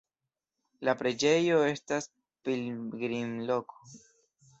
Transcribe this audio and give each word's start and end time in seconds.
La 0.87 0.93
preĝejo 1.01 1.59
estas 1.71 2.07
pilgrimloko. 2.47 3.87